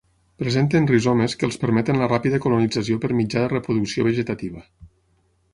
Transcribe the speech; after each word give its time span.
Presenten 0.43 0.87
rizomes 0.91 1.35
que 1.41 1.47
els 1.49 1.59
permeten 1.65 2.01
la 2.03 2.09
ràpida 2.11 2.41
colonització 2.47 2.97
per 3.05 3.13
mitjà 3.21 3.45
de 3.45 3.53
reproducció 3.55 4.09
vegetativa. 4.13 4.69